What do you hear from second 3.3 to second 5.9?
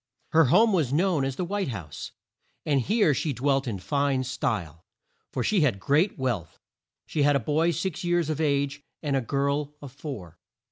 dwelt in fine style, for she had